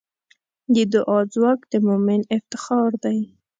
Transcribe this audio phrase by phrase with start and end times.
[0.73, 3.19] د دعا ځواک د مؤمن افتخار دی.